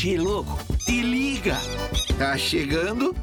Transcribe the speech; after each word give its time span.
Che, 0.00 0.16
louco, 0.16 0.56
te 0.86 1.02
liga. 1.02 1.56
Tá 2.16 2.38
chegando 2.38 3.16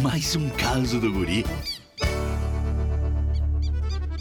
mais 0.00 0.36
um 0.36 0.48
caso 0.50 1.00
do 1.00 1.12
guri. 1.12 1.44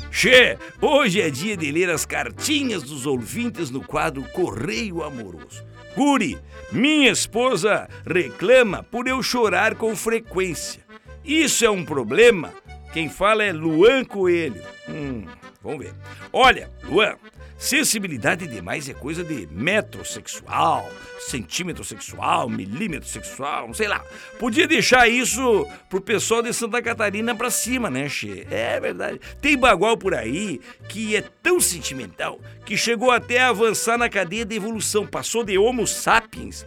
Che, 0.09 0.57
hoje 0.81 1.21
é 1.21 1.29
dia 1.29 1.55
de 1.55 1.71
ler 1.71 1.87
as 1.91 2.07
cartinhas 2.07 2.81
dos 2.81 3.05
ouvintes 3.05 3.69
no 3.69 3.83
quadro 3.83 4.23
Correio 4.33 5.03
Amoroso. 5.03 5.63
Guri, 5.95 6.35
minha 6.71 7.11
esposa 7.11 7.87
reclama 8.03 8.81
por 8.81 9.07
eu 9.07 9.21
chorar 9.21 9.75
com 9.75 9.95
frequência. 9.95 10.83
Isso 11.23 11.63
é 11.63 11.69
um 11.69 11.85
problema? 11.85 12.51
Quem 12.91 13.07
fala 13.07 13.43
é 13.43 13.53
Luan 13.53 14.03
Coelho. 14.03 14.63
Hum, 14.89 15.27
vamos 15.61 15.85
ver. 15.85 15.93
Olha, 16.33 16.71
Luan, 16.85 17.17
sensibilidade 17.59 18.47
demais 18.47 18.87
é 18.87 18.93
coisa 18.93 19.23
de 19.23 19.47
metrosexual, 19.51 20.89
centímetro 21.19 21.83
sexual, 21.83 22.49
milímetro 22.49 23.07
sexual, 23.07 23.71
sei 23.73 23.87
lá. 23.87 24.03
Podia 24.39 24.65
deixar 24.67 25.07
isso 25.09 25.67
pro 25.89 25.99
pessoal 25.99 26.41
de 26.41 26.53
Santa 26.53 26.81
Catarina 26.81 27.35
pra 27.35 27.51
cima, 27.51 27.89
né, 27.89 28.07
Che? 28.07 28.47
É 28.49 28.79
verdade. 28.79 29.19
Tem 29.41 29.57
bagual 29.57 29.97
por 29.97 30.15
aí 30.15 30.61
que 30.87 31.15
é 31.15 31.23
tão 31.43 31.59
sentimental 31.59 32.39
que 32.65 32.77
chegou 32.77 33.11
até 33.11 33.39
a 33.39 33.49
avançar 33.49 33.97
na 33.97 34.09
cadeia 34.09 34.45
de 34.45 34.55
evolução, 34.55 35.05
passou 35.05 35.43
de 35.43 35.57
Homo 35.57 35.85
sapiens 35.85 36.65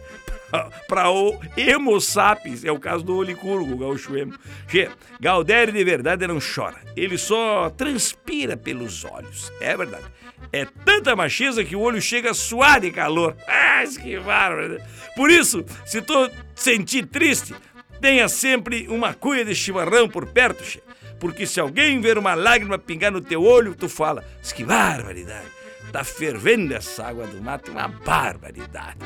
para 0.87 1.09
o 1.09 1.39
Emo 1.57 1.99
sapiens, 1.99 2.63
é 2.63 2.71
o 2.71 2.79
caso 2.79 3.03
do 3.03 3.15
Olicurgo, 3.15 3.73
o 3.73 3.77
gaúcho 3.77 4.15
emo. 4.15 4.33
Che, 4.67 4.89
Galdério 5.19 5.73
de 5.73 5.83
verdade 5.83 6.27
não 6.27 6.39
chora, 6.39 6.77
ele 6.95 7.17
só 7.17 7.69
transpira 7.69 8.55
pelos 8.57 9.03
olhos, 9.03 9.51
é 9.59 9.75
verdade. 9.75 10.05
É 10.51 10.65
tanta 10.85 11.15
macheza 11.15 11.63
que 11.63 11.75
o 11.75 11.79
olho 11.79 12.01
chega 12.01 12.31
a 12.31 12.33
suar 12.33 12.79
de 12.79 12.91
calor. 12.91 13.35
Ah, 13.75 13.85
que 13.85 14.17
bárbaro. 14.19 14.79
Por 15.15 15.29
isso, 15.31 15.65
se 15.85 16.01
tu 16.01 16.29
sentir 16.55 17.07
triste, 17.07 17.53
tenha 17.99 18.29
sempre 18.29 18.87
uma 18.87 19.13
cuia 19.13 19.43
de 19.43 19.53
chimarrão 19.55 20.07
por 20.07 20.27
perto, 20.27 20.63
che. 20.63 20.81
Porque 21.19 21.45
se 21.47 21.59
alguém 21.59 21.99
ver 21.99 22.17
uma 22.17 22.35
lágrima 22.35 22.77
pingar 22.77 23.11
no 23.11 23.19
teu 23.19 23.43
olho, 23.43 23.75
tu 23.75 23.89
fala, 23.89 24.23
que 24.55 24.63
barbaridade. 24.63 25.47
Tá 25.91 26.03
fervendo 26.03 26.73
essa 26.73 27.05
água 27.05 27.27
do 27.27 27.41
mato, 27.41 27.71
uma 27.71 27.87
barbaridade. 27.87 28.97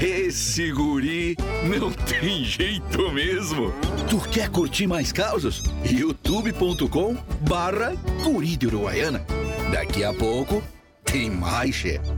Esse 0.00 0.70
guri 0.70 1.36
não 1.64 1.90
tem 1.92 2.44
jeito 2.44 3.10
mesmo. 3.12 3.72
Tu 4.08 4.20
quer 4.30 4.48
curtir 4.48 4.86
mais 4.86 5.10
causas? 5.10 5.62
youtube.com 5.84 7.16
barra 7.40 7.94
guri 8.22 8.56
de 8.56 8.68
Uruguaiana. 8.68 9.24
Daqui 9.72 10.04
a 10.04 10.14
pouco 10.14 10.62
tem 11.04 11.30
mais, 11.30 11.74
chefe. 11.74 12.08